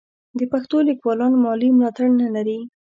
د 0.39 0.41
پښتو 0.51 0.77
لیکوالان 0.89 1.33
مالي 1.43 1.69
ملاتړ 1.77 2.07
نه 2.21 2.27
لري. 2.35 2.59